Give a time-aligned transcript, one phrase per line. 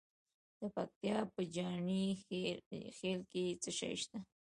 [0.59, 2.05] د پکتیا په جاني
[2.97, 4.17] خیل کې څه شی شته؟